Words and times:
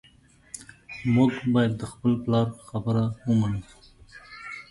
موږ 1.13 1.31
باید 1.53 1.73
د 1.77 1.83
خپل 1.91 2.13
پلار 2.23 2.47
خبره 2.67 3.03
ومنو 3.27 3.61